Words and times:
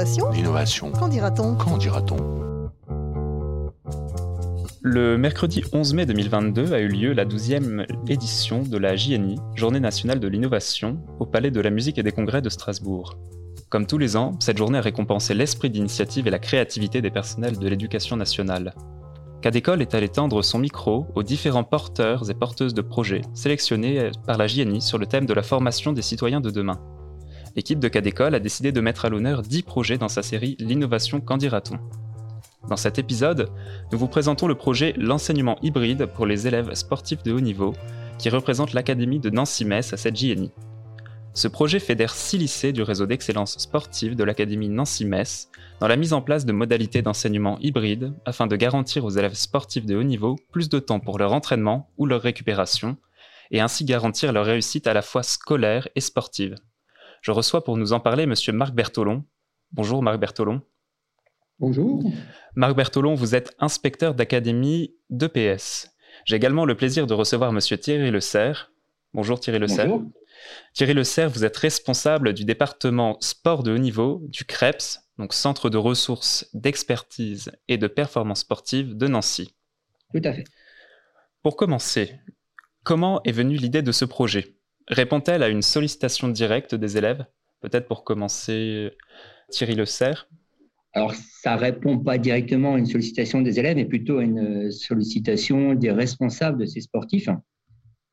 L'innovation 0.00 0.30
L'innovation. 0.30 0.92
Qu'en 0.92 1.08
dira-t-on 1.08 1.56
Qu'en 1.56 1.76
dira-t-on 1.76 2.16
Le 4.80 5.18
mercredi 5.18 5.62
11 5.74 5.92
mai 5.92 6.06
2022 6.06 6.72
a 6.72 6.78
eu 6.78 6.88
lieu 6.88 7.12
la 7.12 7.26
12e 7.26 7.84
édition 8.08 8.62
de 8.62 8.78
la 8.78 8.96
JNI, 8.96 9.36
Journée 9.56 9.78
nationale 9.78 10.18
de 10.18 10.26
l'innovation, 10.26 10.96
au 11.18 11.26
Palais 11.26 11.50
de 11.50 11.60
la 11.60 11.68
musique 11.68 11.98
et 11.98 12.02
des 12.02 12.12
congrès 12.12 12.40
de 12.40 12.48
Strasbourg. 12.48 13.18
Comme 13.68 13.86
tous 13.86 13.98
les 13.98 14.16
ans, 14.16 14.32
cette 14.40 14.56
journée 14.56 14.78
a 14.78 14.80
récompensé 14.80 15.34
l'esprit 15.34 15.68
d'initiative 15.68 16.26
et 16.26 16.30
la 16.30 16.38
créativité 16.38 17.02
des 17.02 17.10
personnels 17.10 17.58
de 17.58 17.68
l'éducation 17.68 18.16
nationale. 18.16 18.72
Cadécole 19.42 19.82
est 19.82 19.94
allé 19.94 20.08
tendre 20.08 20.40
son 20.40 20.60
micro 20.60 21.08
aux 21.14 21.22
différents 21.22 21.64
porteurs 21.64 22.30
et 22.30 22.34
porteuses 22.34 22.72
de 22.72 22.80
projets 22.80 23.20
sélectionnés 23.34 24.12
par 24.26 24.38
la 24.38 24.46
JNI 24.46 24.80
sur 24.80 24.96
le 24.96 25.04
thème 25.04 25.26
de 25.26 25.34
la 25.34 25.42
formation 25.42 25.92
des 25.92 26.00
citoyens 26.00 26.40
de 26.40 26.50
demain. 26.50 26.80
L'équipe 27.56 27.80
de 27.80 27.88
Cadécole 27.88 28.34
a 28.34 28.40
décidé 28.40 28.70
de 28.70 28.80
mettre 28.80 29.04
à 29.04 29.08
l'honneur 29.08 29.42
10 29.42 29.62
projets 29.62 29.98
dans 29.98 30.08
sa 30.08 30.22
série 30.22 30.56
L'innovation 30.60 31.20
qu'en 31.20 31.36
dira-t-on 31.36 31.78
Dans 32.68 32.76
cet 32.76 32.98
épisode, 32.98 33.50
nous 33.90 33.98
vous 33.98 34.06
présentons 34.06 34.46
le 34.46 34.54
projet 34.54 34.94
L'enseignement 34.96 35.58
hybride 35.60 36.06
pour 36.06 36.26
les 36.26 36.46
élèves 36.46 36.72
sportifs 36.74 37.24
de 37.24 37.32
haut 37.32 37.40
niveau, 37.40 37.74
qui 38.18 38.30
représente 38.30 38.72
l'Académie 38.72 39.18
de 39.18 39.30
Nancy-Metz 39.30 39.92
à 39.92 39.96
cette 39.96 40.16
JNI. 40.16 40.52
Ce 41.32 41.48
projet 41.48 41.80
fédère 41.80 42.14
six 42.14 42.38
lycées 42.38 42.72
du 42.72 42.82
réseau 42.82 43.06
d'excellence 43.06 43.58
sportive 43.58 44.14
de 44.14 44.24
l'Académie 44.24 44.68
Nancy-Metz 44.68 45.48
dans 45.80 45.88
la 45.88 45.96
mise 45.96 46.12
en 46.12 46.22
place 46.22 46.44
de 46.44 46.52
modalités 46.52 47.02
d'enseignement 47.02 47.58
hybride 47.60 48.12
afin 48.24 48.46
de 48.46 48.56
garantir 48.56 49.04
aux 49.04 49.10
élèves 49.10 49.34
sportifs 49.34 49.86
de 49.86 49.96
haut 49.96 50.04
niveau 50.04 50.36
plus 50.52 50.68
de 50.68 50.78
temps 50.78 51.00
pour 51.00 51.18
leur 51.18 51.32
entraînement 51.32 51.88
ou 51.98 52.06
leur 52.06 52.20
récupération 52.20 52.96
et 53.50 53.60
ainsi 53.60 53.84
garantir 53.84 54.32
leur 54.32 54.46
réussite 54.46 54.86
à 54.86 54.94
la 54.94 55.02
fois 55.02 55.22
scolaire 55.22 55.88
et 55.96 56.00
sportive. 56.00 56.56
Je 57.20 57.32
reçois 57.32 57.62
pour 57.64 57.76
nous 57.76 57.92
en 57.92 58.00
parler 58.00 58.24
monsieur 58.24 58.52
Marc 58.52 58.74
Bertolon. 58.74 59.24
Bonjour 59.72 60.02
Marc 60.02 60.18
Bertolon. 60.18 60.62
Bonjour. 61.58 62.02
Marc 62.54 62.74
Bertolon, 62.74 63.14
vous 63.14 63.34
êtes 63.34 63.54
inspecteur 63.58 64.14
d'académie 64.14 64.94
d'EPS. 65.10 65.90
J'ai 66.24 66.36
également 66.36 66.64
le 66.64 66.74
plaisir 66.74 67.06
de 67.06 67.12
recevoir 67.12 67.52
monsieur 67.52 67.76
Thierry 67.76 68.10
Le 68.10 68.20
Serre. 68.20 68.72
Bonjour 69.12 69.38
Thierry 69.38 69.58
Le 69.58 69.68
Serre. 69.68 69.88
Bonjour. 69.88 70.10
Thierry 70.72 70.94
Le 70.94 71.04
Serre, 71.04 71.28
vous 71.28 71.44
êtes 71.44 71.58
responsable 71.58 72.32
du 72.32 72.46
département 72.46 73.18
sport 73.20 73.62
de 73.62 73.72
haut 73.72 73.78
niveau 73.78 74.22
du 74.28 74.44
CREPS, 74.46 75.00
donc 75.18 75.34
Centre 75.34 75.68
de 75.68 75.76
ressources, 75.76 76.48
d'expertise 76.54 77.52
et 77.68 77.76
de 77.76 77.86
performance 77.86 78.40
sportive 78.40 78.96
de 78.96 79.06
Nancy. 79.06 79.54
Tout 80.14 80.22
à 80.24 80.32
fait. 80.32 80.44
Pour 81.42 81.56
commencer, 81.56 82.18
comment 82.82 83.20
est 83.24 83.32
venue 83.32 83.56
l'idée 83.56 83.82
de 83.82 83.92
ce 83.92 84.06
projet? 84.06 84.56
Répond-elle 84.88 85.42
à 85.42 85.48
une 85.48 85.62
sollicitation 85.62 86.28
directe 86.28 86.74
des 86.74 86.96
élèves? 86.96 87.24
Peut-être 87.60 87.86
pour 87.86 88.04
commencer, 88.04 88.90
Thierry 89.50 89.74
Le 89.74 89.84
Serre. 89.84 90.28
Alors, 90.92 91.14
ça 91.14 91.56
répond 91.56 91.98
pas 91.98 92.18
directement 92.18 92.74
à 92.74 92.78
une 92.78 92.86
sollicitation 92.86 93.42
des 93.42 93.60
élèves, 93.60 93.76
mais 93.76 93.84
plutôt 93.84 94.18
à 94.18 94.24
une 94.24 94.70
sollicitation 94.72 95.74
des 95.74 95.92
responsables 95.92 96.58
de 96.58 96.66
ces 96.66 96.80
sportifs. 96.80 97.28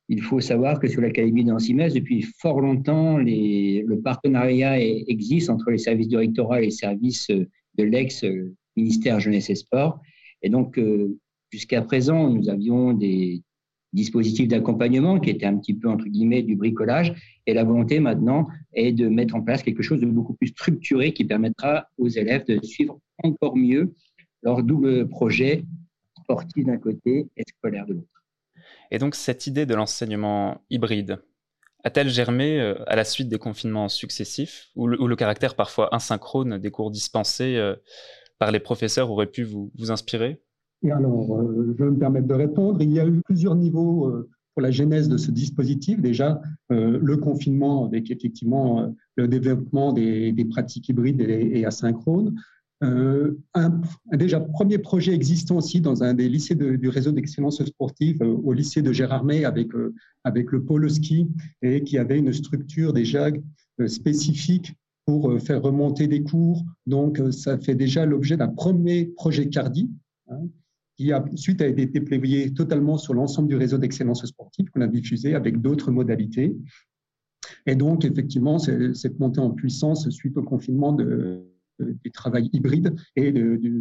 Il 0.08 0.22
faut 0.22 0.40
savoir 0.40 0.78
que 0.78 0.88
sur 0.88 1.00
l'Académie 1.00 1.44
d'Ancy-Metz, 1.44 1.92
depuis 1.94 2.22
fort 2.40 2.60
longtemps, 2.60 3.18
le 3.18 3.94
partenariat 3.96 4.80
existe 4.80 5.50
entre 5.50 5.70
les 5.70 5.78
services 5.78 6.08
du 6.08 6.16
rectorat 6.16 6.60
et 6.62 6.66
les 6.66 6.70
services 6.70 7.28
de 7.28 7.84
l'ex-ministère 7.84 9.20
Jeunesse 9.20 9.50
et 9.50 9.54
Sport. 9.54 10.00
Et 10.42 10.48
donc, 10.48 10.78
euh, 10.78 11.18
jusqu'à 11.50 11.82
présent, 11.82 12.30
nous 12.30 12.48
avions 12.48 12.92
des 12.92 13.42
dispositifs 13.92 14.48
d'accompagnement 14.48 15.18
qui 15.18 15.30
étaient 15.30 15.46
un 15.46 15.56
petit 15.56 15.74
peu, 15.74 15.88
entre 15.88 16.04
guillemets, 16.04 16.42
du 16.42 16.56
bricolage. 16.56 17.14
Et 17.46 17.54
la 17.54 17.64
volonté 17.64 18.00
maintenant 18.00 18.48
est 18.74 18.92
de 18.92 19.08
mettre 19.08 19.34
en 19.34 19.42
place 19.42 19.62
quelque 19.62 19.82
chose 19.82 20.00
de 20.00 20.06
beaucoup 20.06 20.34
plus 20.34 20.48
structuré 20.48 21.12
qui 21.12 21.24
permettra 21.24 21.88
aux 21.96 22.08
élèves 22.08 22.44
de 22.46 22.64
suivre 22.64 22.98
encore 23.22 23.56
mieux 23.56 23.94
leur 24.42 24.62
double 24.62 25.08
projet 25.08 25.64
sportif 26.22 26.64
d'un 26.66 26.78
côté 26.78 27.28
et 27.36 27.42
scolaire 27.48 27.86
de 27.86 27.94
l'autre. 27.94 28.24
Et 28.90 28.98
donc 28.98 29.14
cette 29.14 29.46
idée 29.46 29.66
de 29.66 29.74
l'enseignement 29.74 30.60
hybride 30.70 31.18
a-t-elle 31.84 32.08
germé 32.08 32.60
euh, 32.60 32.74
à 32.86 32.96
la 32.96 33.04
suite 33.04 33.28
des 33.28 33.38
confinements 33.38 33.88
successifs 33.88 34.68
ou 34.74 34.86
le, 34.86 35.00
ou 35.00 35.06
le 35.06 35.16
caractère 35.16 35.54
parfois 35.54 35.94
asynchrone 35.94 36.58
des 36.58 36.70
cours 36.70 36.90
dispensés 36.90 37.56
euh, 37.56 37.76
par 38.38 38.50
les 38.50 38.60
professeurs 38.60 39.10
aurait 39.10 39.26
pu 39.30 39.42
vous, 39.44 39.72
vous 39.76 39.90
inspirer? 39.90 40.42
Et 40.82 40.90
alors, 40.90 41.36
euh, 41.36 41.74
je 41.76 41.84
vais 41.84 41.90
me 41.90 41.98
permettre 41.98 42.26
de 42.26 42.34
répondre. 42.34 42.80
Il 42.82 42.92
y 42.92 43.00
a 43.00 43.06
eu 43.06 43.20
plusieurs 43.22 43.56
niveaux 43.56 44.08
euh, 44.08 44.28
pour 44.54 44.62
la 44.62 44.70
genèse 44.70 45.08
de 45.08 45.16
ce 45.16 45.30
dispositif. 45.30 46.00
Déjà, 46.00 46.40
euh, 46.70 46.98
le 47.02 47.16
confinement 47.16 47.86
avec 47.86 48.10
effectivement 48.10 48.94
le 49.16 49.28
développement 49.28 49.92
des, 49.92 50.46
pratiques 50.50 50.88
hybrides 50.88 51.20
et, 51.20 51.64
asynchrones. 51.64 52.34
Déjà 54.12 54.38
premier 54.38 54.78
projet 54.78 55.12
existant 55.12 55.56
aussi 55.56 55.80
dans 55.80 56.04
un 56.04 56.14
des 56.14 56.28
lycées 56.28 56.54
du 56.54 56.88
réseau 56.88 57.10
d'excellence 57.10 57.64
sportive 57.64 58.20
au 58.20 58.52
lycée 58.52 58.82
de 58.82 58.92
Gérardmer 58.92 59.44
avec 59.44 59.70
avec 60.22 60.52
le 60.52 60.62
pôle 60.62 60.88
ski 60.88 61.28
et 61.60 61.82
qui 61.82 61.98
avait 61.98 62.18
une 62.18 62.32
structure 62.32 62.92
déjà 62.92 63.30
spécifique 63.86 64.74
pour 65.06 65.40
faire 65.40 65.60
remonter 65.60 66.06
des 66.06 66.22
cours. 66.22 66.64
Donc 66.86 67.20
ça 67.32 67.58
fait 67.58 67.74
déjà 67.74 68.06
l'objet 68.06 68.36
d'un 68.36 68.46
premier 68.46 69.06
projet 69.06 69.48
Cardi 69.48 69.90
hein, 70.28 70.38
qui 70.98 71.12
a 71.12 71.24
ensuite 71.24 71.62
a 71.62 71.66
été 71.66 71.86
déployé 71.86 72.52
totalement 72.52 72.98
sur 72.98 73.14
l'ensemble 73.14 73.48
du 73.48 73.56
réseau 73.56 73.78
d'excellence 73.78 74.26
sportive 74.26 74.68
qu'on 74.70 74.80
a 74.80 74.88
diffusé 74.88 75.34
avec 75.34 75.60
d'autres 75.60 75.92
modalités. 75.92 76.56
Et 77.66 77.76
donc 77.76 78.04
effectivement 78.04 78.58
cette 78.58 79.18
montée 79.20 79.40
en 79.40 79.50
puissance 79.50 80.10
suite 80.10 80.36
au 80.36 80.42
confinement 80.42 80.92
de 80.92 81.44
du 81.80 82.10
travail 82.10 82.50
hybride 82.52 82.96
et 83.14 83.30
de, 83.30 83.54
de, 83.54 83.72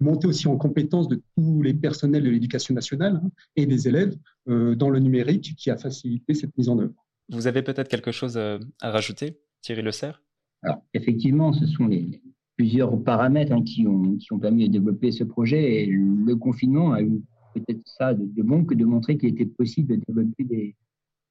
monter 0.00 0.26
aussi 0.26 0.48
en 0.48 0.56
compétence 0.56 1.06
de 1.06 1.22
tous 1.36 1.62
les 1.62 1.74
personnels 1.74 2.24
de 2.24 2.30
l'éducation 2.30 2.74
nationale 2.74 3.20
hein, 3.22 3.30
et 3.54 3.66
des 3.66 3.86
élèves 3.86 4.16
euh, 4.48 4.74
dans 4.74 4.90
le 4.90 4.98
numérique 4.98 5.54
qui 5.56 5.70
a 5.70 5.76
facilité 5.76 6.34
cette 6.34 6.58
mise 6.58 6.68
en 6.68 6.80
œuvre. 6.80 7.06
Vous 7.28 7.46
avez 7.46 7.62
peut-être 7.62 7.86
quelque 7.86 8.10
chose 8.10 8.36
à, 8.36 8.58
à 8.80 8.90
rajouter, 8.90 9.38
Thierry 9.60 9.82
Le 9.82 9.92
Serre 9.92 10.24
Alors, 10.62 10.82
effectivement, 10.92 11.52
ce 11.52 11.66
sont 11.66 11.86
les 11.86 12.20
plusieurs 12.56 13.02
paramètres 13.02 13.52
hein, 13.52 13.62
qui, 13.62 13.86
ont, 13.86 14.38
permis 14.40 14.68
de 14.68 14.72
développer 14.72 15.12
ce 15.12 15.24
projet 15.24 15.82
et 15.82 15.86
le 15.86 16.34
confinement 16.36 16.92
a 16.92 17.02
eu 17.02 17.22
peut-être 17.54 17.80
ça 17.84 18.14
de, 18.14 18.42
bon 18.42 18.64
que 18.64 18.74
de 18.74 18.84
montrer 18.84 19.16
qu'il 19.18 19.28
était 19.28 19.46
possible 19.46 19.96
de 19.96 20.02
développer 20.06 20.44
des, 20.44 20.74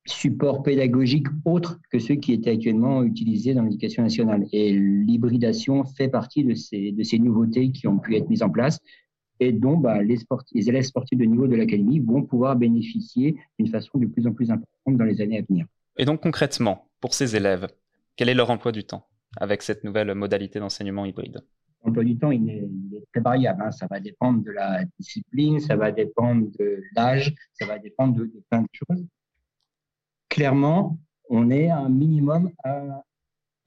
supports 0.06 0.62
pédagogiques 0.64 1.28
autres 1.46 1.80
que 1.92 2.00
ceux 2.00 2.16
qui 2.16 2.34
étaient 2.34 2.52
actuellement 2.52 3.04
utilisés 3.04 3.54
dans 3.54 3.64
l'éducation 3.64 4.04
nationale. 4.04 4.46
Et 4.52 4.72
l'hybridation 4.74 5.84
fait 5.84 6.08
partie 6.08 6.44
de 6.44 6.54
ces, 6.54 7.20
nouveautés 7.20 7.72
qui 7.72 7.88
ont 7.88 7.98
pu 7.98 8.16
être 8.16 8.30
mises 8.30 8.44
en 8.44 8.50
place 8.50 8.80
et 9.40 9.52
dont 9.52 9.78
bah, 9.78 10.02
les, 10.02 10.18
les 10.54 10.70
élèves 10.70 10.84
sportifs 10.84 11.18
de 11.18 11.26
niveau 11.26 11.48
de 11.48 11.56
l'académie 11.56 12.00
vont 12.00 12.24
pouvoir 12.24 12.56
bénéficier 12.56 13.36
d'une 13.60 13.68
façon 13.68 13.98
de 13.98 14.06
plus 14.06 14.28
en 14.28 14.32
plus 14.32 14.50
importante 14.52 14.98
dans 14.98 15.04
les 15.04 15.22
années 15.22 15.40
à 15.40 15.42
venir. 15.42 15.66
Et 15.98 16.06
donc 16.06 16.22
concrètement, 16.22 16.88
pour 17.02 17.14
ces 17.14 17.36
élèves, 17.36 17.68
quel 18.16 18.30
est 18.30 18.34
leur 18.34 18.50
emploi 18.50 18.72
du 18.72 18.84
temps? 18.84 19.06
Avec 19.38 19.62
cette 19.62 19.84
nouvelle 19.84 20.14
modalité 20.14 20.60
d'enseignement 20.60 21.06
hybride 21.06 21.42
L'emploi 21.84 22.04
du 22.04 22.18
temps, 22.18 22.32
il 22.32 22.50
est, 22.50 22.68
très 23.14 23.22
variable. 23.22 23.62
Hein. 23.62 23.72
Ça 23.72 23.86
va 23.88 24.00
dépendre 24.00 24.44
de 24.44 24.50
la 24.50 24.84
discipline, 24.98 25.60
ça 25.60 25.76
va 25.76 25.92
dépendre 25.92 26.48
de 26.58 26.82
l'âge, 26.96 27.34
ça 27.54 27.68
va 27.68 27.78
dépendre 27.78 28.16
de, 28.16 28.26
de 28.26 28.44
plein 28.50 28.62
de 28.62 28.68
choses 28.74 29.06
clairement, 30.36 31.00
on 31.30 31.50
est 31.50 31.70
un 31.70 31.88
minimum 31.88 32.52
à 32.66 33.04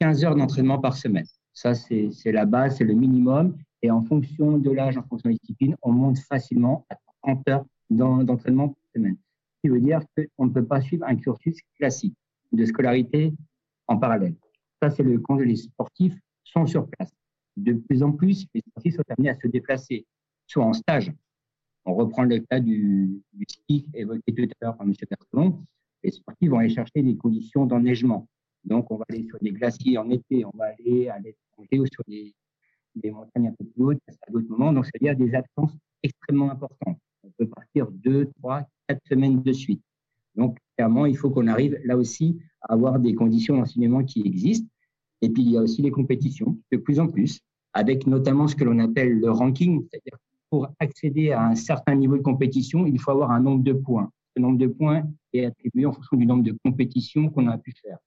15 0.01 0.25
heures 0.25 0.37
d'entraînement 0.37 0.79
par 0.79 0.97
semaine. 0.99 1.25
Ça, 1.55 1.75
c'est 1.75 2.13
la 2.27 2.45
base, 2.45 2.77
c'est 2.77 2.85
le 2.85 2.93
minimum. 2.93 3.57
Et 3.81 3.91
en 3.91 4.03
fonction 4.03 4.59
de 4.59 4.71
l'âge, 4.71 4.99
en 4.99 5.03
fonction 5.03 5.31
de 5.31 5.35
la 5.35 5.39
discipline, 5.39 5.77
on 5.81 5.93
monte 5.93 6.19
facilement 6.19 6.85
à 6.91 6.97
30 7.23 7.49
heures 7.49 7.65
d'entraînement 7.89 8.69
par 8.69 8.83
semaine. 8.95 9.17
Ce 9.17 9.61
qui 9.63 9.69
veut 9.69 9.81
dire 9.81 10.03
qu'on 10.37 10.45
ne 10.47 10.51
peut 10.51 10.65
pas 10.65 10.83
suivre 10.83 11.07
un 11.09 11.17
cursus 11.17 11.59
classique 11.79 12.15
de 12.53 12.67
scolarité 12.67 13.33
en 13.87 13.97
parallèle. 13.97 14.35
Ça, 14.83 14.91
c'est 14.91 15.03
le 15.03 15.19
quand 15.19 15.37
les 15.37 15.57
sportifs 15.57 16.17
sont 16.45 16.67
sur 16.67 16.89
place. 16.89 17.11
De 17.57 17.73
plus 17.73 18.03
en 18.03 18.13
plus, 18.13 18.47
les 18.55 18.61
sportifs 18.61 18.97
sont 18.97 19.03
amenés 19.09 19.31
à 19.31 19.35
se 19.35 19.49
déplacer, 19.49 20.07
soit 20.47 20.65
en 20.65 20.73
stage. 20.73 21.13
On 21.85 21.95
reprend 21.95 22.23
le 22.23 22.39
cas 22.41 22.61
du, 22.61 23.23
ski 23.49 23.87
évoqué 23.95 24.33
tout 24.35 24.43
à 24.43 24.65
l'heure 24.65 24.77
par 24.77 24.87
M. 24.87 24.93
Berthelon 25.09 25.59
les 26.03 26.11
sportifs 26.13 26.51
vont 26.51 26.59
aller 26.59 26.69
chercher 26.69 27.03
des 27.03 27.17
conditions 27.17 27.67
d'enneigement. 27.67 28.29
Donc, 28.65 28.91
on 28.91 28.97
va 28.97 29.05
aller 29.09 29.25
sur 29.25 29.39
des 29.41 29.53
glaciers 29.53 29.99
en 29.99 30.11
été, 30.11 30.45
on 30.45 30.53
va 30.55 30.67
aller 30.67 31.09
à 31.09 31.19
l'étranger 31.19 31.81
ou 31.81 31.87
sur 31.87 32.05
des, 32.07 32.35
des, 32.95 33.11
montagnes 33.11 33.49
un 33.49 33.53
peu 33.53 33.65
plus 33.65 33.83
hautes 33.83 34.03
à 34.09 34.31
d'autres 34.31 34.49
moments. 34.49 34.73
Donc, 34.73 34.87
c'est-à-dire 34.87 35.17
des 35.17 35.35
absences 35.35 35.73
extrêmement 36.03 36.51
importantes. 36.51 36.99
On 37.25 37.31
peut 37.31 37.49
partir 37.49 37.91
deux, 37.91 38.31
trois, 38.39 38.69
quatre 38.87 39.05
semaines 39.09 39.43
de 39.43 39.53
suite. 39.53 39.83
Donc, 40.35 40.59
clairement, 40.77 41.07
il 41.07 41.17
faut 41.17 41.31
qu'on 41.31 41.49
arrive 41.49 41.81
là 41.85 41.97
aussi 41.97 42.39
avoir 42.69 42.99
des 42.99 43.15
conditions 43.15 43.57
d'enseignement 43.57 44.05
qui 44.05 44.23
existent. 44.25 44.69
Et 45.23 45.31
puis, 45.31 45.43
il 45.43 45.51
y 45.51 45.57
a 45.57 45.63
aussi 45.63 45.83
les 45.83 45.91
compétitions, 45.91 46.59
de 46.71 46.77
plus 46.77 47.01
en 47.01 47.09
plus, 47.09 47.41
avec 47.73 48.07
notamment 48.07 48.47
ce 48.47 48.55
que 48.55 48.65
l'on 48.65 48.79
appelle 48.79 49.19
le 49.19 49.31
ranking, 49.31 49.83
c'est-à-dire 49.83 50.19
pour 50.51 50.69
accéder 50.79 51.33
à 51.33 51.45
un 51.47 51.55
certain 51.55 51.95
niveau 51.95 52.17
de 52.17 52.23
compétition, 52.23 52.87
il 52.87 52.99
faut 53.01 53.11
avoir 53.11 53.31
un 53.33 53.41
nombre 53.41 53.63
de 53.65 53.73
points 53.73 54.11
ce 54.39 54.43
nombre 54.43 54.59
de 54.59 54.69
points 54.69 55.03
est 55.33 55.45
attribué 55.45 55.85
en 55.85 55.93
fonction 55.93 56.17
du 56.17 56.25
nombre 56.25 56.45
de 56.45 56.57
compétitions 56.65 57.29
qu'on 57.29 57.49
a 57.49 57.59
pu 57.59 57.73
faire. 57.73 57.99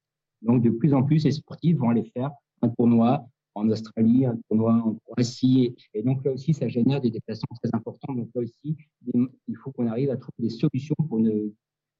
Donc, 0.42 0.64
de 0.64 0.70
plus 0.70 0.94
en 0.94 1.04
plus, 1.04 1.26
les 1.26 1.32
sportifs 1.32 1.78
vont 1.78 1.90
aller 1.90 2.10
faire 2.16 2.32
un 2.62 2.70
tournoi 2.70 3.28
en 3.54 3.70
Australie, 3.70 4.26
un 4.26 4.38
tournoi 4.48 4.74
en 4.74 4.96
Croatie. 5.06 5.76
Et 5.94 6.02
donc 6.04 6.24
là 6.24 6.32
aussi, 6.32 6.54
ça 6.54 6.70
génère 6.70 7.02
des 7.02 7.12
déplacements 7.12 7.56
très 7.62 7.70
importants. 7.74 8.14
Donc 8.14 8.30
là 8.34 8.42
aussi, 8.42 8.78
il 9.14 9.58
faut 9.58 9.72
qu'on 9.72 9.88
arrive 9.88 10.10
à 10.10 10.16
trouver 10.16 10.48
des 10.48 10.50
solutions 10.50 10.96
pour, 11.10 11.20
ne, 11.20 11.50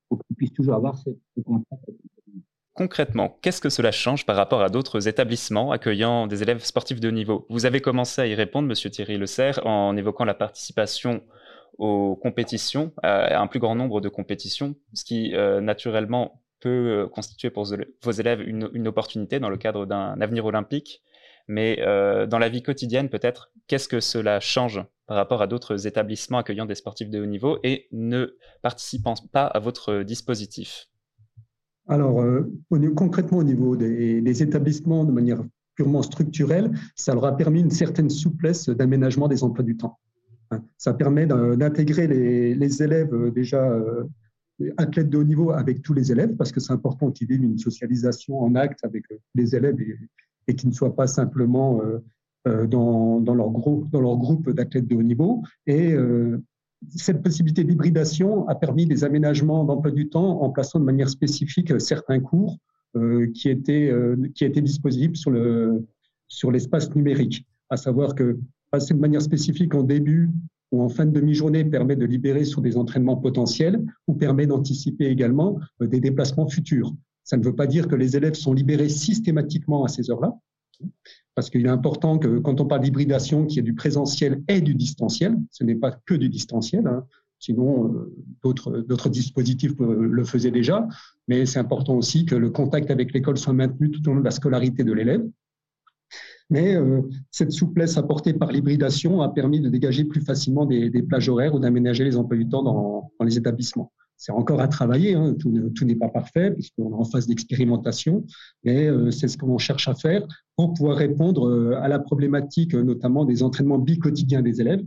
pour 0.08 0.20
qu'on 0.20 0.34
puisse 0.36 0.54
toujours 0.54 0.76
avoir 0.76 0.98
ce, 0.98 1.10
contact. 1.44 1.84
Concrètement, 2.82 3.38
qu'est-ce 3.44 3.62
que 3.62 3.70
cela 3.70 3.92
change 3.92 4.26
par 4.26 4.36
rapport 4.36 4.64
à 4.64 4.70
d'autres 4.70 5.08
établissements 5.08 5.72
accueillant 5.72 6.26
des 6.26 6.42
élèves 6.42 6.64
sportifs 6.64 7.00
de 7.00 7.10
haut 7.10 7.12
niveau? 7.12 7.46
Vous 7.48 7.68
avez 7.68 7.80
commencé 7.80 8.20
à 8.20 8.26
y 8.26 8.34
répondre, 8.34 8.68
Monsieur 8.68 8.90
Thierry 8.90 9.20
Le 9.20 9.28
Serre, 9.28 9.64
en 9.68 9.96
évoquant 9.96 10.26
la 10.26 10.34
participation 10.34 11.22
aux 11.78 12.16
compétitions, 12.16 12.92
à 13.04 13.40
un 13.40 13.46
plus 13.46 13.60
grand 13.60 13.76
nombre 13.76 14.02
de 14.02 14.10
compétitions, 14.10 14.74
ce 14.96 15.06
qui 15.06 15.36
euh, 15.36 15.62
naturellement 15.62 16.42
peut 16.60 17.04
euh, 17.04 17.08
constituer 17.08 17.52
pour 17.52 17.68
vos 18.02 18.12
élèves 18.12 18.42
une, 18.42 18.88
opportunité 18.88 19.40
dans 19.40 19.52
le 19.52 19.58
cadre 19.58 19.86
d'un 19.86 20.20
avenir 20.20 20.46
olympique. 20.46 21.04
Mais 21.48 21.78
euh, 21.82 22.26
dans 22.26 22.40
la 22.40 22.50
vie 22.50 22.64
quotidienne, 22.64 23.10
peut-être, 23.10 23.52
qu'est-ce 23.68 23.90
que 23.90 24.00
cela 24.00 24.40
change 24.40 24.84
par 25.06 25.18
rapport 25.18 25.44
à 25.44 25.46
d'autres 25.46 25.86
établissements 25.86 26.40
accueillant 26.40 26.66
des 26.66 26.74
sportifs 26.74 27.12
de 27.12 27.22
haut 27.22 27.28
niveau 27.28 27.60
et 27.62 27.88
ne 27.92 28.38
participant 28.64 29.14
pas 29.32 29.46
à 29.46 29.60
votre 29.60 30.02
dispositif? 30.02 30.88
Alors, 31.88 32.22
euh, 32.22 32.44
concrètement, 32.96 33.40
au 33.40 33.44
niveau 33.44 33.76
des, 33.76 34.44
établissements, 34.44 35.04
de 35.04 35.12
manière 35.12 35.44
purement 35.76 36.02
structurelle, 36.02 36.72
ça 36.96 37.14
leur 37.14 37.26
a 37.26 37.36
permis 37.36 37.62
une 37.62 37.72
certaine 37.72 38.10
souplesse 38.10 38.70
d'aménagement 38.70 39.28
des 39.28 39.44
emplois 39.44 39.64
du 39.64 39.78
temps. 39.78 39.98
Hein, 40.52 40.64
ça 40.78 40.94
permet 40.94 41.26
d'intégrer 41.26 42.08
les, 42.08 42.84
élèves 42.84 43.14
euh, 43.14 43.32
déjà 43.32 43.74
athlètes 44.78 45.10
de 45.10 45.18
haut 45.18 45.24
niveau 45.24 45.52
avec 45.52 45.82
tous 45.82 45.94
les 45.94 46.12
élèves, 46.12 46.36
parce 46.36 46.52
que 46.52 46.60
c'est 46.60 46.74
important 46.74 47.10
qu'ils 47.10 47.28
vivent 47.28 47.44
une 47.44 47.58
socialisation 47.58 48.40
en 48.40 48.54
acte 48.54 48.80
avec 48.84 49.06
les 49.34 49.56
élèves 49.56 49.82
et, 49.82 49.98
et 50.48 50.56
qui 50.56 50.68
ne 50.68 50.72
soient 50.72 50.96
pas 50.96 51.08
simplement 51.08 51.82
euh, 51.82 52.00
euh, 52.48 52.68
dans, 52.68 53.20
leur 53.20 53.50
groupe, 53.50 53.90
dans 53.92 54.02
leur 54.02 54.18
groupe 54.18 54.50
d'athlètes 54.50 54.88
de 54.88 54.96
haut 54.96 55.04
niveau. 55.04 55.44
Et 55.68 55.94
euh, 55.94 56.42
cette 56.90 57.22
possibilité 57.22 57.64
d'hybridation 57.64 58.48
a 58.48 58.56
permis 58.56 58.86
des 58.86 59.04
aménagements 59.04 59.64
d'emploi 59.64 59.92
du 59.92 60.10
temps 60.10 60.42
en 60.42 60.50
plaçant 60.50 60.80
de 60.80 60.86
manière 60.86 61.10
spécifique 61.10 61.80
certains 61.80 62.20
cours 62.20 62.58
qui, 63.36 63.50
étaient, 63.50 63.94
qui 64.34 64.44
étaient 64.44 64.62
disponibles 64.62 65.16
sur, 65.16 65.32
le, 65.32 65.86
sur 66.28 66.52
l'espace 66.52 66.94
numérique. 66.96 67.46
À 67.70 67.78
savoir 67.78 68.16
que 68.16 68.40
passer 68.72 68.94
de 68.94 69.00
manière 69.00 69.22
spécifique 69.22 69.76
en 69.76 69.84
début 69.84 70.30
ou 70.72 70.82
en 70.82 70.90
fin 70.90 71.06
de 71.06 71.12
demi-journée 71.12 71.66
permet 71.66 71.96
de 71.96 72.06
libérer 72.06 72.46
sur 72.46 72.62
des 72.62 72.78
entraînements 72.78 73.18
potentiels 73.18 73.86
ou 74.08 74.14
permet 74.14 74.48
d'anticiper 74.48 75.06
également 75.06 75.60
des 75.80 76.00
déplacements 76.00 76.48
futurs. 76.48 76.94
Ça 77.24 77.38
ne 77.38 77.44
veut 77.44 77.56
pas 77.56 77.68
dire 77.68 77.88
que 77.88 77.96
les 77.96 78.18
élèves 78.18 78.34
sont 78.34 78.54
libérés 78.54 78.90
systématiquement 78.90 79.84
à 79.84 79.88
ces 79.88 80.10
heures-là, 80.10 80.34
parce 81.36 81.50
qu'il 81.50 81.66
est 81.66 81.70
important 81.70 82.18
que 82.18 82.40
quand 82.40 82.60
on 82.60 82.66
parle 82.66 82.82
d'hybridation, 82.82 83.46
qu'il 83.46 83.58
y 83.58 83.60
ait 83.60 83.64
du 83.64 83.74
présentiel 83.74 84.44
et 84.48 84.62
du 84.62 84.76
distanciel. 84.76 85.38
Ce 85.52 85.64
n'est 85.64 85.76
pas 85.76 85.92
que 85.92 86.14
du 86.14 86.30
distanciel. 86.30 86.88
Hein. 86.88 87.06
Sinon, 87.40 87.94
euh, 87.94 88.14
d'autres 88.44 89.10
dispositifs 89.10 89.74
euh, 89.80 90.08
le 90.12 90.24
faisaient 90.24 90.52
déjà. 90.52 90.88
Mais 91.28 91.46
c'est 91.46 91.60
important 91.60 91.96
aussi 91.96 92.26
que 92.26 92.36
le 92.36 92.50
contact 92.50 92.92
avec 92.92 93.14
l'école 93.14 93.38
soit 93.38 93.54
maintenu 93.54 93.90
tout 93.90 94.08
au 94.08 94.14
long 94.14 94.20
de 94.20 94.26
la 94.26 94.32
scolarité 94.32 94.84
de 94.84 94.94
l'élève. 94.94 95.26
Mais 96.50 96.76
euh, 96.76 97.02
cette 97.32 97.52
souplesse 97.52 97.98
apportée 97.98 98.34
par 98.34 98.52
l'hybridation 98.52 99.22
a 99.22 99.30
permis 99.30 99.62
de 99.62 99.70
dégager 99.70 100.04
plus 100.04 100.22
facilement 100.22 100.66
des, 100.66 100.92
plages 101.02 101.30
horaires 101.30 101.56
ou 101.56 101.60
d'aménager 101.60 102.04
les 102.04 102.18
emplois 102.18 102.38
du 102.38 102.48
temps 102.50 102.62
dans 102.62 103.10
les 103.24 103.38
établissements 103.38 103.92
c'est 104.22 104.32
encore 104.32 104.62
à 104.62 104.68
travailler, 104.68 105.16
hein. 105.16 105.34
tout, 105.40 105.84
n'est 105.84 105.96
pas 105.96 106.08
parfait 106.08 106.52
puisqu'on 106.52 106.92
est 106.92 106.94
en 106.94 107.06
phase 107.06 107.26
d'expérimentation, 107.26 108.24
mais 108.64 108.86
euh, 108.86 109.10
c'est 109.10 109.28
ce 109.28 109.36
qu'on 109.36 109.58
cherche 109.58 109.88
à 109.88 109.96
faire 109.96 110.28
pour 110.56 110.76
pouvoir 110.76 110.98
répondre 110.98 111.50
euh, 111.50 111.82
à 111.82 111.88
la 111.88 111.98
problématique 111.98 112.76
euh, 112.76 112.84
notamment 112.84 113.26
des 113.26 113.42
entraînements 113.42 113.80
bi-quotidiens 113.80 114.44
des 114.44 114.62
élèves, 114.62 114.84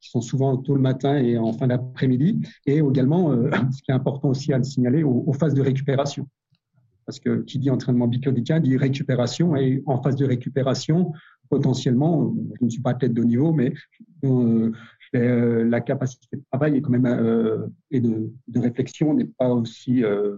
qui 0.00 0.10
sont 0.10 0.20
souvent 0.20 0.56
tôt 0.56 0.74
le 0.74 0.80
matin 0.80 1.18
et 1.18 1.38
en 1.38 1.52
fin 1.52 1.68
d'après-midi, 1.68 2.40
et 2.66 2.78
également, 2.78 3.32
ce 3.70 3.80
qui 3.80 3.92
est 3.92 3.94
important 3.94 4.30
aussi 4.30 4.52
à 4.52 4.58
le 4.58 4.64
signaler, 4.64 5.04
aux, 5.04 5.32
phases 5.32 5.54
de 5.54 5.62
récupération. 5.62 6.26
Parce 7.06 7.20
que 7.20 7.42
qui 7.42 7.60
dit 7.60 7.70
entraînement 7.70 8.08
bi-quotidien 8.08 8.58
dit 8.58 8.76
récupération, 8.76 9.54
et 9.54 9.84
en 9.86 10.02
phase 10.02 10.16
de 10.16 10.26
récupération, 10.26 11.12
potentiellement, 11.48 12.34
je 12.58 12.64
ne 12.64 12.70
suis 12.70 12.82
pas 12.82 12.94
tête 12.94 13.14
de 13.14 13.22
niveau, 13.22 13.52
mais 13.52 13.72
la 15.12 15.80
capacité 15.80 16.36
de 16.36 16.42
travail 16.50 16.82
euh, 16.82 17.66
et 17.90 18.00
de, 18.00 18.32
réflexion 18.54 19.14
n'est 19.14 19.26
pas 19.26 19.50
aussi 19.50 20.02
euh, 20.04 20.36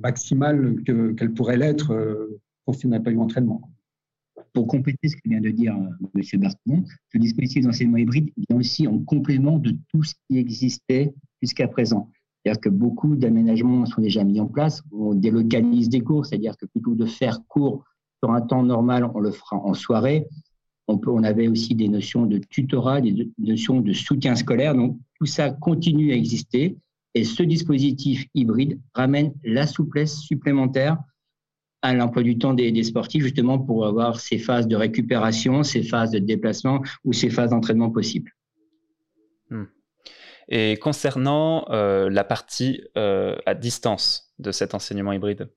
maximale 0.00 0.82
qu'elle 0.84 1.32
pourrait 1.34 1.56
l'être 1.56 2.28
si 2.72 2.86
on 2.86 2.90
n'a 2.90 3.00
pas 3.00 3.10
eu 3.10 3.16
d'entraînement. 3.16 3.70
Pour 4.54 4.66
compléter 4.66 5.08
ce 5.08 5.16
que 5.16 5.28
vient 5.28 5.40
de 5.40 5.50
dire 5.50 5.74
M. 5.74 6.40
Bertrand, 6.40 6.84
ce 7.12 7.18
dispositif 7.18 7.64
d'enseignement 7.64 7.98
hybride 7.98 8.30
vient 8.48 8.58
aussi 8.58 8.86
en 8.86 8.98
complément 9.00 9.58
de 9.58 9.76
tout 9.88 10.02
ce 10.02 10.14
qui 10.26 10.38
existait 10.38 11.12
jusqu'à 11.42 11.68
présent. 11.68 12.10
C'est-à-dire 12.44 12.60
que 12.60 12.68
beaucoup 12.68 13.16
d'aménagements 13.16 13.86
sont 13.86 14.00
déjà 14.00 14.22
mis 14.24 14.40
en 14.40 14.46
place. 14.46 14.82
On 14.92 15.14
délocalise 15.14 15.88
des 15.88 16.00
cours, 16.00 16.26
c'est-à-dire 16.26 16.56
que 16.56 16.66
plutôt 16.66 16.94
de 16.94 17.06
faire 17.06 17.40
cours 17.48 17.84
sur 18.22 18.32
un 18.32 18.40
temps 18.40 18.62
normal, 18.62 19.10
on 19.14 19.20
le 19.20 19.30
fera 19.30 19.56
en 19.56 19.74
soirée. 19.74 20.26
On, 20.86 21.22
avait 21.22 21.48
aussi 21.48 21.74
des 21.74 21.88
notions 21.88 22.26
de 22.26 22.38
tutorat, 22.38 23.00
des 23.00 23.30
notions 23.38 23.80
de 23.80 23.92
soutien 23.92 24.34
scolaire. 24.34 24.74
Donc, 24.74 24.98
tout 25.18 25.26
ça 25.26 25.50
continue 25.50 26.12
à 26.12 26.14
exister. 26.14 26.76
Et 27.14 27.24
ce 27.24 27.42
dispositif 27.42 28.26
hybride 28.34 28.78
ramène 28.92 29.32
la 29.44 29.66
souplesse 29.66 30.18
supplémentaire 30.20 30.98
à 31.82 31.94
l'emploi 31.94 32.22
du 32.22 32.38
temps 32.38 32.54
des, 32.54 32.82
sportifs, 32.82 33.22
justement 33.22 33.58
pour 33.58 33.86
avoir 33.86 34.18
ces 34.18 34.38
phases 34.38 34.66
de 34.66 34.74
récupération, 34.74 35.62
ces 35.62 35.82
phases 35.82 36.10
de 36.10 36.18
déplacement 36.18 36.82
ou 37.04 37.12
ces 37.12 37.28
phases 37.28 37.50
d'entraînement 37.50 37.90
possibles. 37.90 38.32
Hmm. 39.50 39.64
Et 40.48 40.76
concernant 40.76 41.66
euh, 41.70 42.08
la 42.10 42.24
partie 42.24 42.82
euh, 42.96 43.36
à 43.46 43.54
distance 43.54 44.34
de 44.38 44.50
cet 44.50 44.74
enseignement 44.74 45.12
hybride, 45.12 45.50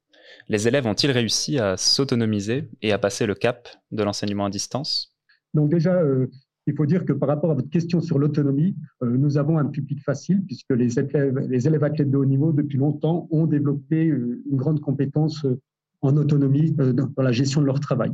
les 0.49 0.67
élèves 0.67 0.85
ont-ils 0.85 1.11
réussi 1.11 1.59
à 1.59 1.77
s'autonomiser 1.77 2.69
et 2.81 2.91
à 2.91 2.97
passer 2.97 3.25
le 3.25 3.35
cap 3.35 3.69
de 3.91 4.03
l'enseignement 4.03 4.45
à 4.45 4.49
distance? 4.49 5.16
Donc 5.57 5.71
déjà, 5.71 5.95
euh, 5.95 6.27
il 6.67 6.75
faut 6.75 6.85
dire 6.85 7.03
que 7.03 7.13
par 7.13 7.27
rapport 7.27 7.49
à 7.49 7.55
votre 7.55 7.69
question 7.69 7.99
sur 7.99 8.19
l'autonomie, 8.19 8.75
euh, 9.01 9.17
nous 9.17 9.39
avons 9.39 9.57
un 9.57 9.65
public 9.65 10.03
facile 10.03 10.45
puisque 10.45 10.69
les 10.69 10.99
élèves, 10.99 11.39
les 11.49 11.67
élèves 11.67 11.83
athlètes 11.83 12.11
de 12.11 12.17
haut 12.17 12.25
niveau, 12.25 12.51
depuis 12.51 12.77
longtemps, 12.77 13.27
ont 13.31 13.47
développé 13.47 14.07
euh, 14.07 14.43
une 14.49 14.55
grande 14.55 14.79
compétence 14.79 15.47
en 16.01 16.15
autonomie 16.15 16.73
dans 16.73 17.09
la 17.17 17.31
gestion 17.31 17.59
de 17.61 17.65
leur 17.65 17.79
travail. 17.79 18.11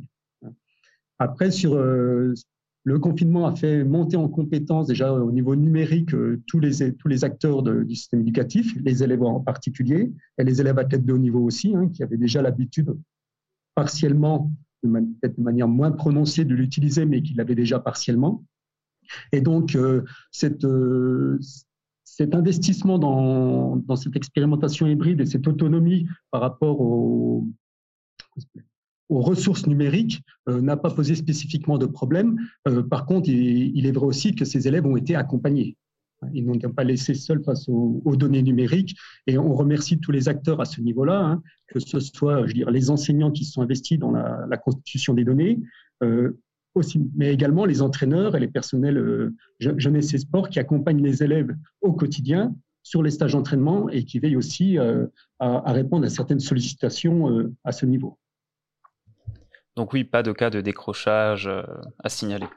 Après, 1.20 1.52
sur 1.52 1.76
le 1.76 3.00
confinement 3.00 3.46
a 3.46 3.54
fait 3.54 3.84
monter 3.84 4.16
en 4.16 4.30
compétence 4.30 4.88
déjà 4.88 5.14
au 5.14 5.34
niveau 5.34 5.54
numérique 5.58 6.12
tous, 6.48 6.60
les, 6.60 6.94
tous 6.94 7.10
les 7.10 7.26
acteurs 7.26 7.62
du 7.62 7.94
système 7.94 8.22
éducatif, 8.22 8.74
les 8.82 9.04
élèves 9.04 9.22
en 9.22 9.42
particulier, 9.42 10.14
et 10.38 10.44
les 10.46 10.62
élèves 10.62 10.80
athlètes 10.80 11.06
de 11.06 11.12
haut 11.12 11.18
niveau 11.18 11.42
aussi, 11.42 11.76
hein, 11.76 11.90
qui 11.90 12.04
avaient 12.04 12.18
déjà 12.18 12.42
l'habitude 12.42 12.96
partiellement 13.76 14.50
de 14.84 15.42
manière 15.42 15.68
moins 15.68 15.92
prononcée 15.92 16.46
de 16.46 16.54
l'utiliser, 16.56 17.06
mais 17.06 17.22
qu'il 17.22 17.38
l'avait 17.38 17.56
déjà 17.56 17.80
partiellement. 17.80 18.44
Et 19.32 19.42
donc, 19.42 19.76
euh, 19.76 20.04
euh, 20.64 21.40
cet 22.04 22.36
investissement 22.36 23.00
dans, 23.00 23.96
cette 23.96 24.16
expérimentation 24.16 24.88
hybride 24.88 25.22
et 25.22 25.26
cette 25.26 25.48
autonomie 25.48 26.08
par 26.32 26.42
rapport 26.42 26.82
aux, 26.82 27.46
ressources 29.10 29.68
numériques 29.68 30.24
euh, 30.50 30.60
n'a 30.60 30.76
pas 30.76 30.90
posé 30.90 31.14
spécifiquement 31.14 31.78
de 31.78 31.86
problème. 31.86 32.40
par 32.90 33.06
contre, 33.06 33.30
il, 33.30 33.86
est 33.86 33.92
vrai 33.92 34.08
aussi 34.08 34.34
que 34.34 34.44
ces 34.44 34.68
élèves 34.68 34.88
ont 34.88 34.98
été 34.98 35.16
accompagnés. 35.16 35.78
Ils 36.34 36.46
n'ont 36.46 36.58
pas 36.72 36.84
laissé 36.84 37.14
seuls 37.14 37.44
face 37.44 37.68
aux, 37.68 38.16
données 38.16 38.42
numériques. 38.42 38.96
Et 39.28 39.38
on 39.38 39.54
remercie 39.54 40.00
tous 40.00 40.12
les 40.12 40.30
acteurs 40.30 40.62
à 40.62 40.66
ce 40.66 40.82
niveau-là, 40.82 41.20
hein, 41.20 41.44
que 41.68 41.80
ce 41.80 42.00
soit 42.00 42.46
les 42.46 42.90
enseignants 42.90 43.32
qui 43.32 43.46
sont 43.46 43.62
investis 43.62 44.00
dans 44.00 44.12
la, 44.12 44.58
constitution 44.58 45.14
des 45.14 45.24
données, 45.24 45.60
euh, 46.04 46.38
mais 47.16 47.34
également 47.34 47.66
les 47.66 47.82
entraîneurs 47.82 48.36
et 48.36 48.40
les 48.40 48.48
personnels 48.48 48.98
euh, 48.98 49.36
jeunesse 49.60 50.14
et 50.14 50.18
sport 50.18 50.50
qui 50.50 50.60
accompagnent 50.60 51.04
les 51.04 51.24
élèves 51.24 51.56
au 51.82 51.94
quotidien 51.94 52.56
sur 52.82 53.04
les 53.04 53.12
stages 53.12 53.34
d'entraînement 53.34 53.90
et 53.90 54.04
qui 54.04 54.20
veillent 54.20 54.36
aussi 54.36 54.78
euh, 54.78 55.06
à, 55.40 55.72
répondre 55.72 56.06
à 56.06 56.10
certaines 56.10 56.40
sollicitations 56.40 57.52
à 57.64 57.72
ce 57.72 57.86
niveau. 57.86 58.18
Donc 59.76 59.94
oui, 59.94 60.04
pas 60.04 60.24
de 60.24 60.32
cas 60.32 60.50
de 60.50 60.62
décrochage 60.62 61.50
à 62.04 62.10
signaler. 62.10 62.48